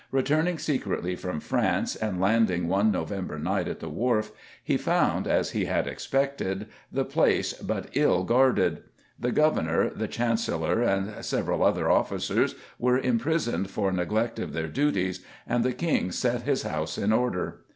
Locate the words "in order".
16.97-17.59